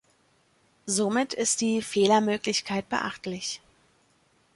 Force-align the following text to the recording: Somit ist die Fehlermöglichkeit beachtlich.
Somit 0.87 1.35
ist 1.35 1.61
die 1.61 1.83
Fehlermöglichkeit 1.83 2.89
beachtlich. 2.89 3.61